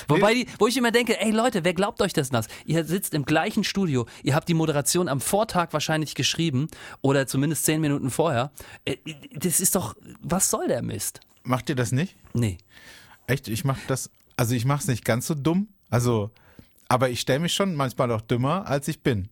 [0.08, 2.48] Wobei die, wo ich immer denke, ey Leute, wer glaubt euch das das?
[2.66, 6.68] Ihr sitzt im gleichen Studio, ihr habt die Moderation am Vortag wahrscheinlich geschrieben
[7.02, 8.52] oder zumindest zehn Minuten vorher.
[8.86, 8.96] Äh,
[9.34, 11.20] Das ist doch, was soll der Mist?
[11.44, 12.16] Macht ihr das nicht?
[12.34, 12.60] Nee.
[13.28, 13.50] Echt?
[13.50, 15.68] Ich mach das, also ich mach's nicht ganz so dumm.
[15.90, 16.32] Also,
[16.88, 19.30] aber ich stelle mich schon manchmal auch dümmer, als ich bin.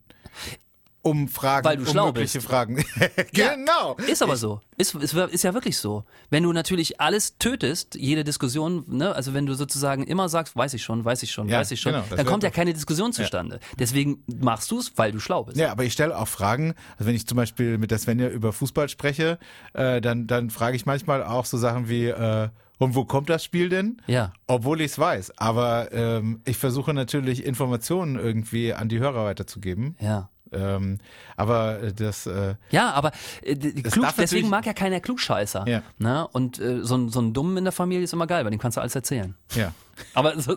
[1.04, 2.50] Um Fragen, Weil du um schlau mögliche bist.
[2.50, 2.84] Fragen.
[3.34, 3.96] genau.
[4.08, 4.60] Ist aber so.
[4.78, 6.04] Ist, ist, ist ja wirklich so.
[6.30, 10.74] Wenn du natürlich alles tötest, jede Diskussion, ne, also wenn du sozusagen immer sagst, weiß
[10.74, 13.14] ich schon, weiß ich schon, Ja, weiß ich schon, genau, dann kommt ja keine Diskussion
[13.14, 13.62] zustande.
[13.80, 15.58] Deswegen machst du es, weil du schlau bist.
[15.58, 16.74] Ja, aber ich stelle auch Fragen.
[16.98, 19.40] Also wenn ich zum Beispiel mit der Svenja über Fußball spreche,
[19.74, 23.44] äh, dann, dann frage ich manchmal auch so Sachen wie, äh, und wo kommt das
[23.44, 24.02] Spiel denn?
[24.08, 24.34] Ja.
[24.48, 25.38] Obwohl ich es weiß.
[25.38, 29.96] Aber ähm, ich versuche natürlich Informationen irgendwie an die Hörer weiterzugeben.
[30.00, 30.30] Ja.
[30.54, 31.00] Ähm,
[31.36, 32.26] aber das.
[32.26, 33.12] Äh, Ja, aber
[33.42, 35.68] äh, klug, deswegen mag ja keiner Klugscheißer.
[35.68, 35.84] Ja.
[35.98, 36.26] Ne?
[36.30, 38.60] Und äh, so, ein- so ein Dummen in der Familie ist immer geil, weil dem
[38.60, 39.36] kannst du alles erzählen.
[39.56, 39.74] ja.
[40.14, 40.56] Aber so,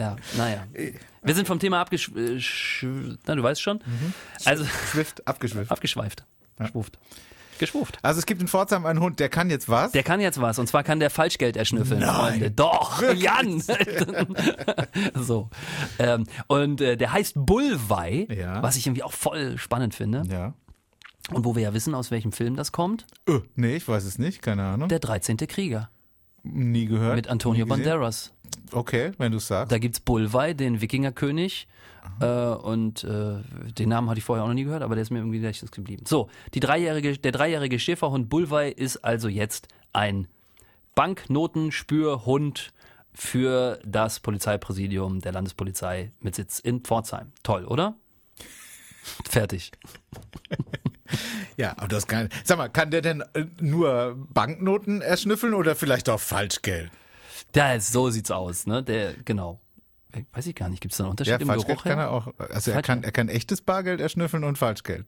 [0.00, 0.64] ja, naja.
[1.22, 2.84] Wir sind vom Thema abgeschweift.
[3.24, 3.78] Na, du weißt schon.
[4.44, 5.70] Also Schwift, abgeschwifft.
[5.70, 6.24] abgeschweift.
[6.70, 6.98] Schwuft.
[7.66, 7.98] Geschwuft.
[8.02, 9.92] Also es gibt in Pforzheim einen Hund, der kann jetzt was.
[9.92, 10.58] Der kann jetzt was.
[10.58, 12.50] Und zwar kann der Falschgeld erschnüffeln, Freunde.
[12.50, 13.62] Doch, Jan.
[15.14, 15.48] so.
[15.98, 18.62] Ähm, und äh, der heißt Bullwei, Ja.
[18.62, 20.22] was ich irgendwie auch voll spannend finde.
[20.30, 20.54] ja.
[21.32, 23.06] Und wo wir ja wissen, aus welchem Film das kommt.
[23.26, 24.90] Äh, nee, ich weiß es nicht, keine Ahnung.
[24.90, 25.38] Der 13.
[25.38, 25.88] Krieger
[26.44, 27.16] Nie gehört.
[27.16, 27.66] mit Antonio.
[27.66, 28.32] Banderas.
[28.72, 29.72] Okay, wenn du sagst.
[29.72, 31.66] Da gibt's Bullwei, den Wikingerkönig.
[32.20, 33.36] Äh, und äh,
[33.78, 35.70] den Namen hatte ich vorher auch noch nie gehört, aber der ist mir irgendwie gedächtnis
[35.70, 36.04] geblieben.
[36.06, 40.28] So, die dreijährige, der dreijährige Schäferhund Bullwei ist also jetzt ein
[40.94, 42.72] Banknotenspürhund
[43.12, 47.32] für das Polizeipräsidium der Landespolizei mit Sitz in Pforzheim.
[47.42, 47.96] Toll, oder?
[49.24, 49.72] Fertig.
[51.56, 52.28] Ja, aber das kann.
[52.42, 56.90] Sag mal, kann der denn äh, nur Banknoten erschnüffeln oder vielleicht auch Falschgeld?
[57.54, 58.82] Ja, so sieht's aus, ne?
[58.82, 59.60] Der, genau.
[60.12, 62.08] Äh, Weiß ich gar nicht, gibt's da einen Unterschied Ja, im Falschgeld Geruch kann her?
[62.08, 62.28] er auch.
[62.50, 65.06] Also er kann, er kann echtes Bargeld erschnüffeln und Falschgeld.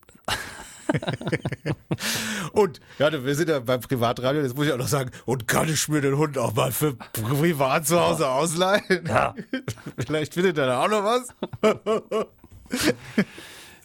[2.53, 5.69] und, ja, wir sind ja beim Privatradio, jetzt muss ich auch noch sagen, und kann
[5.69, 9.05] ich mir den Hund auch mal für privat zu Hause ausleihen?
[9.07, 9.35] Ja.
[10.07, 11.29] Vielleicht findet er da auch noch was.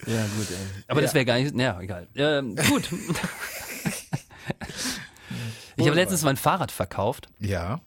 [0.08, 0.84] Ja, gut, ey.
[0.88, 1.16] Aber das Ja.
[1.16, 1.54] wäre gar nicht.
[1.56, 2.08] Naja, egal.
[2.16, 2.90] Ähm, gut.
[5.78, 7.80] ich habe letztens mein Fahrrad verkauft Ja.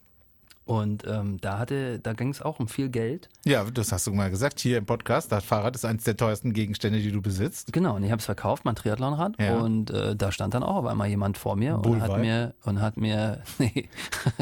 [0.65, 3.29] und ähm, da hatte, da ging es auch um viel Geld.
[3.45, 5.31] Ja, das hast du mal gesagt hier im Podcast.
[5.31, 7.71] Das Fahrrad ist eines der teuersten Gegenstände, die du besitzt.
[7.71, 9.39] Genau, und ich habe es verkauft, mein Triathlonrad.
[9.39, 9.57] Ja.
[9.57, 12.07] Und äh, da stand dann auch auf einmal jemand vor mir und Bullwei.
[12.07, 13.87] hat mir und hat mir nee,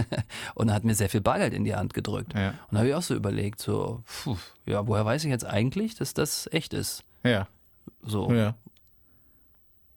[0.55, 2.33] und hat mir sehr viel Bargeld in die Hand gedrückt.
[2.35, 2.49] Ja.
[2.49, 5.95] Und da habe ich auch so überlegt, so, puh, ja, woher weiß ich jetzt eigentlich,
[5.95, 7.03] dass das echt ist?
[7.25, 7.47] Ja,
[8.01, 8.55] So, ja,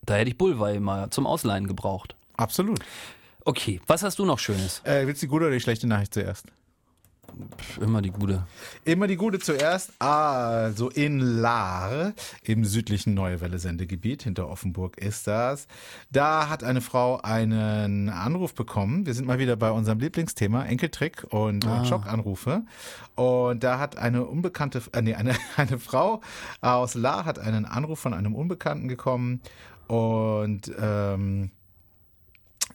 [0.04, 2.14] da hätte ich Bullwei mal zum Ausleihen gebraucht.
[2.36, 2.80] absolut.
[3.44, 4.80] Okay, was hast du noch Schönes?
[4.84, 6.46] Äh, willst du die gute oder die schlechte Nachricht zuerst?
[7.80, 8.46] Immer die gute.
[8.84, 9.92] Immer die gute zuerst.
[9.98, 12.12] Also in Lahr,
[12.42, 15.66] im südlichen Neue Welle Sendegebiet, hinter Offenburg ist das.
[16.10, 19.06] Da hat eine Frau einen Anruf bekommen.
[19.06, 22.62] Wir sind mal wieder bei unserem Lieblingsthema, Enkeltrick und äh, Schockanrufe.
[23.14, 26.20] Und da hat eine unbekannte, äh, nee, eine, eine Frau
[26.60, 29.40] aus Lahr hat einen Anruf von einem Unbekannten bekommen
[29.88, 31.50] und ähm,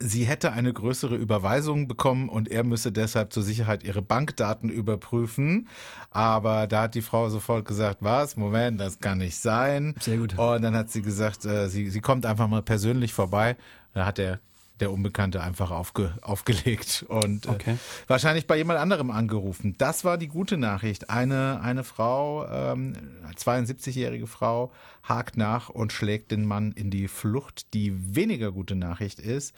[0.02, 5.68] sie hätte eine größere Überweisung bekommen und er müsse deshalb zur Sicherheit ihre Bankdaten überprüfen.
[6.10, 8.36] Aber da hat die Frau sofort gesagt, was?
[8.36, 9.96] Moment, das kann nicht sein.
[10.00, 10.38] Sehr gut.
[10.38, 13.56] Und dann hat sie gesagt, äh, sie, sie kommt einfach mal persönlich vorbei.
[13.94, 14.40] Da hat der
[14.82, 17.74] der Unbekannte einfach aufge, aufgelegt und Okay.
[17.74, 19.76] äh, wahrscheinlich bei jemand anderem angerufen.
[19.78, 21.10] Das war die gute Nachricht.
[21.10, 22.94] Eine, eine Frau, ähm,
[23.38, 24.72] 72-jährige Frau,
[25.04, 27.74] hakt nach und schlägt den Mann in die Flucht.
[27.74, 29.56] Die weniger gute Nachricht ist,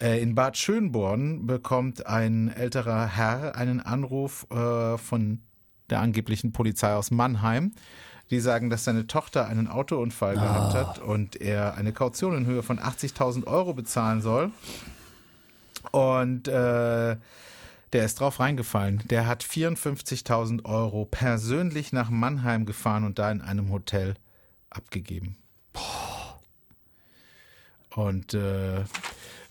[0.00, 5.40] äh, in Bad Schönborn bekommt ein älterer Herr einen Anruf äh, von
[5.90, 7.72] der angeblichen Polizei aus Mannheim.
[8.30, 12.62] Die sagen, dass seine Tochter einen Autounfall gehabt hat und er eine Kaution in Höhe
[12.62, 14.50] von 80.000 Euro bezahlen soll.
[15.92, 17.16] Und äh,
[17.92, 19.02] der ist drauf reingefallen.
[19.06, 24.14] Der hat 54.000 Euro persönlich nach Mannheim gefahren und da in einem Hotel
[24.70, 25.36] abgegeben.
[27.94, 28.84] Und äh,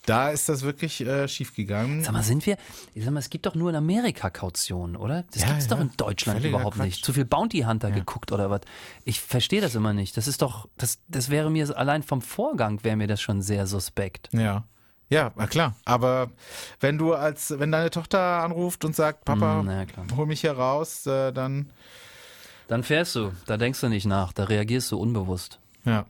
[0.05, 2.03] da ist das wirklich äh, schiefgegangen.
[2.03, 2.57] Sag mal, sind wir,
[2.93, 5.23] ich sag mal, es gibt doch nur in Amerika Kautionen, oder?
[5.31, 5.75] Das Ja, gibt's ja.
[5.75, 6.85] doch in Deutschland Völliger überhaupt Quatsch.
[6.85, 7.05] nicht.
[7.05, 8.61] Zu viel Bounty Hunter geguckt oder was?
[9.03, 10.15] Ich verstehe das immer nicht.
[10.17, 13.67] Das ist doch, das, das wäre mir allein vom Vorgang wäre mir das schon sehr
[13.67, 14.29] suspekt.
[14.31, 14.63] Ja.
[15.09, 15.75] Ja, na klar.
[15.85, 16.31] Aber
[16.79, 19.85] wenn du als, wenn deine Tochter anruft und sagt, Papa, Mm, ja,
[20.17, 21.69] hol mich hier raus, äh, dann,
[22.67, 25.59] Dann fährst du, da denkst du nicht nach, da reagierst du unbewusst.
[25.83, 26.05] ja.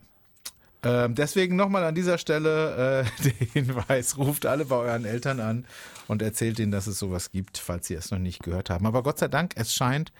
[0.85, 5.65] Ähm, deswegen nochmal an dieser Stelle äh, der Hinweis, ruft alle bei euren Eltern an
[6.07, 8.85] und erzählt ihnen, dass es sowas gibt, falls sie es noch nicht gehört haben.
[8.85, 10.13] Aber Gott sei Dank, es scheint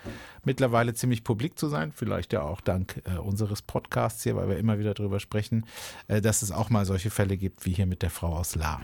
[0.43, 4.58] mittlerweile ziemlich publik zu sein, vielleicht ja auch dank äh, unseres Podcasts hier, weil wir
[4.58, 5.67] immer wieder drüber sprechen,
[6.08, 8.82] äh, dass es auch mal solche Fälle gibt, wie hier mit der Frau aus La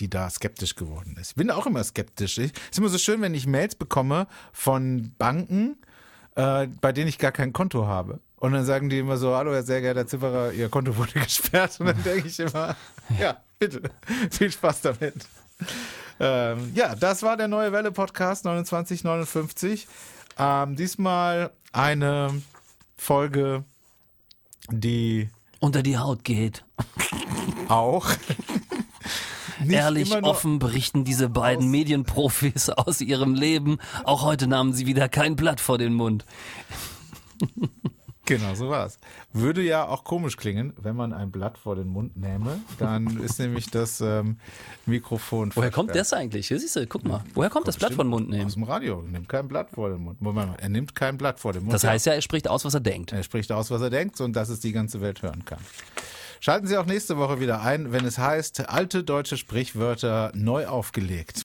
[0.00, 1.30] die da skeptisch geworden ist.
[1.30, 2.38] Ich bin auch immer skeptisch.
[2.38, 5.76] Es ist immer so schön, wenn ich Mails bekomme von Banken,
[6.34, 8.18] äh, bei denen ich gar kein Konto habe.
[8.44, 11.80] Und dann sagen die immer so, hallo, Herr sehr geehrter Zifferer, Ihr Konto wurde gesperrt.
[11.80, 12.76] Und dann denke ich immer,
[13.18, 13.90] ja, bitte,
[14.30, 15.14] viel Spaß damit.
[16.20, 19.88] Ähm, ja, das war der Neue Welle Podcast 2959.
[20.38, 22.42] Ähm, diesmal eine
[22.98, 23.64] Folge,
[24.68, 25.30] die
[25.60, 26.66] Unter die Haut geht.
[27.68, 28.10] auch
[29.60, 33.78] nicht Ehrlich, offen berichten diese beiden Medienprofis aus ihrem Leben.
[34.04, 36.26] Auch heute nahmen sie wieder kein Blatt vor den Mund.
[38.26, 38.98] Genau, so war's.
[39.32, 42.60] Würde ja auch komisch klingen, wenn man ein Blatt vor den Mund nähme.
[42.78, 44.38] Dann ist nämlich das ähm,
[44.86, 45.52] Mikrofon.
[45.54, 46.48] Woher kommt das eigentlich?
[46.48, 47.22] Hier siehst du, guck mal.
[47.34, 48.46] Woher kommt das Blatt vor den Mund nehmen?
[48.46, 49.02] Aus dem Radio.
[49.02, 50.22] Er nimmt kein Blatt vor den Mund.
[50.22, 51.74] Moment mal, er nimmt kein Blatt vor den Mund.
[51.74, 53.12] Das heißt ja, er spricht aus, was er denkt.
[53.12, 55.60] Er spricht aus, was er denkt und dass es die ganze Welt hören kann.
[56.40, 61.43] Schalten Sie auch nächste Woche wieder ein, wenn es heißt, alte deutsche Sprichwörter neu aufgelegt.